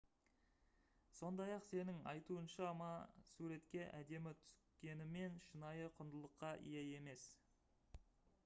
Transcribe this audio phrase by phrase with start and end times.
[1.17, 2.87] сондай-ақ сеның айтуынша ма
[3.33, 7.29] суретке әдемі түскенімен шынайы құндылыққа ие емес